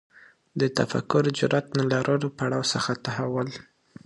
[0.59, 3.49] د تفکر جرئت نه لرلو پړاو څخه تحول